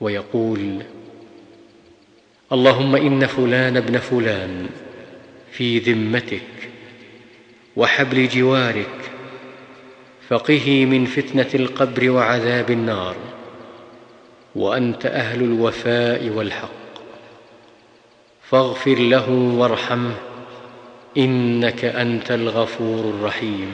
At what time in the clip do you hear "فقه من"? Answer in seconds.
10.28-11.04